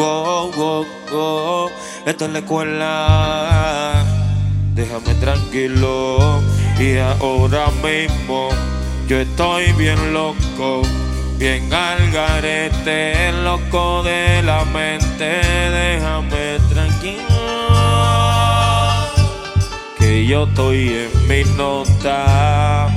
[0.00, 1.70] Wow, wow, wow.
[2.06, 4.02] Esta es la escuela.
[4.74, 6.40] Déjame tranquilo.
[6.78, 8.48] Y ahora mismo
[9.06, 10.80] yo estoy bien loco.
[11.36, 15.42] Bien al garete, loco de la mente.
[15.70, 17.26] Déjame tranquilo.
[19.98, 22.88] Que yo estoy en mi nota.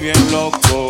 [0.00, 0.88] Bien loco,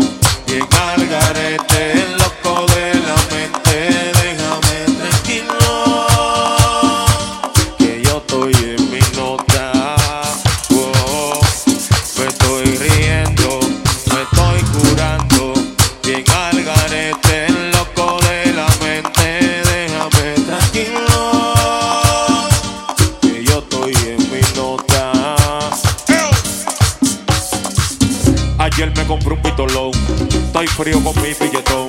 [30.80, 31.88] frío con mi billetón.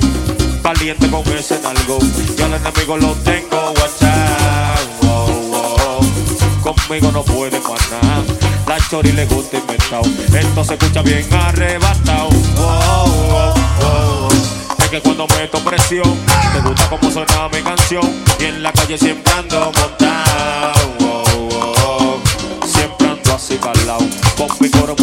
[0.61, 1.97] Caliente con ese nalgo.
[2.37, 4.79] Y al enemigo lo tengo WhatsApp.
[5.01, 6.01] Wow, wow.
[6.61, 8.23] Conmigo no puede nada.
[8.67, 10.03] La chori le gusta inventado.
[10.37, 12.29] Esto se escucha bien arrebatado.
[12.57, 14.29] Wow, wow.
[14.77, 16.17] Es que cuando meto presión,
[16.53, 18.03] me gusta cómo suena mi canción.
[18.39, 21.23] Y en la calle siempre ando montado.
[22.65, 24.05] Siempre ando así calado,
[24.37, 24.95] con mi coro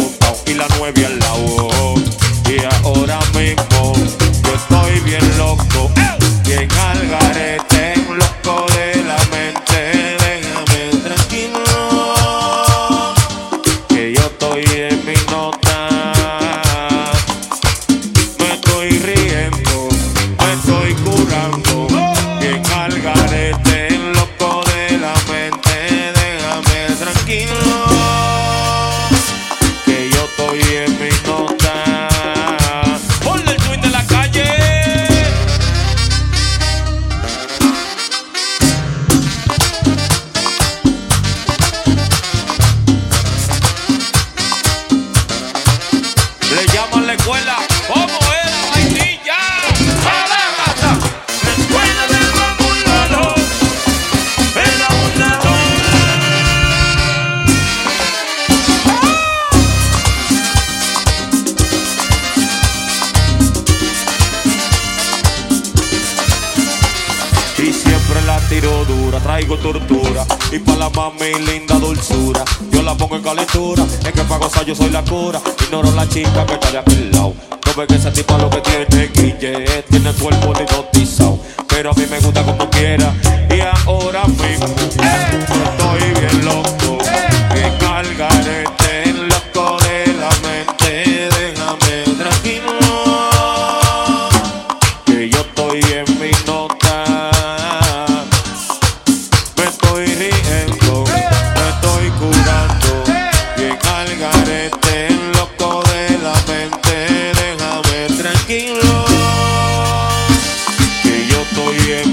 [68.59, 70.25] tiro dura, traigo tortura.
[70.51, 72.43] Y pa' la mami linda dulzura.
[72.71, 75.39] Yo la pongo en calentura, es que pa' gozar yo soy la cura.
[75.61, 77.33] Ignoro la chica que está de aquel lado.
[77.65, 81.39] No ve que esa tipa lo que tiene guille, tiene el cuerpo hipnotizado.
[81.67, 83.13] Pero a mí me gusta como quiera.
[83.49, 85.68] Y ahora mismo bien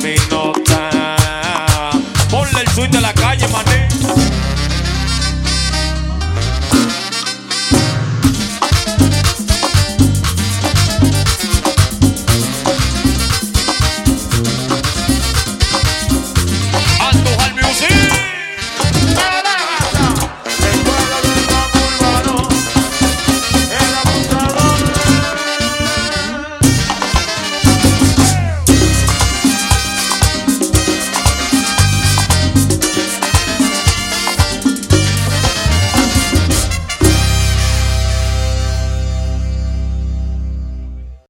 [0.07, 0.36] camino.